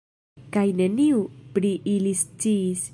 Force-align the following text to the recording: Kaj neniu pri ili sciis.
Kaj 0.55 0.63
neniu 0.79 1.21
pri 1.57 1.75
ili 1.95 2.17
sciis. 2.25 2.87